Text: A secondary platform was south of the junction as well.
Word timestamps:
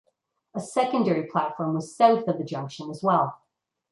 A 0.55 0.59
secondary 0.59 1.27
platform 1.27 1.75
was 1.75 1.95
south 1.95 2.27
of 2.27 2.39
the 2.39 2.43
junction 2.43 2.89
as 2.89 3.03
well. 3.03 3.39